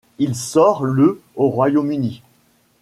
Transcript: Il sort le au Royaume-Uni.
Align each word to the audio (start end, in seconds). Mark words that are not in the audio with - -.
Il 0.17 0.33
sort 0.33 0.83
le 0.83 1.21
au 1.35 1.49
Royaume-Uni. 1.49 2.23